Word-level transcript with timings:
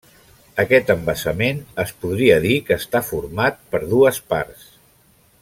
Aquest 0.61 0.87
embassament 0.93 1.59
es 1.83 1.93
podria 2.05 2.39
dir 2.47 2.57
que 2.71 2.79
està 2.85 3.03
format 3.11 3.61
per 3.75 3.83
dues 3.93 4.21
parts. 4.35 4.67